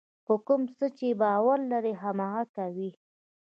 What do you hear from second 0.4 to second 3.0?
کوم څه چې باور لرئ هماغه کوئ.